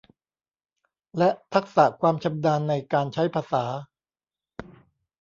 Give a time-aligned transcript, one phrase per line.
[1.17, 3.63] และทักษะความชำนาญในการใช้ภาษา